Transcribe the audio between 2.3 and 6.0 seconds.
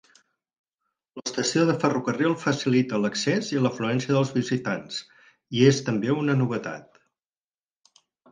facilita l'accés i l'afluència dels visitants i és